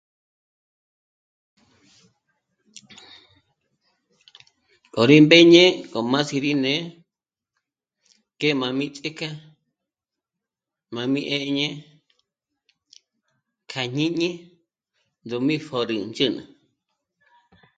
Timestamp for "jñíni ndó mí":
13.89-15.55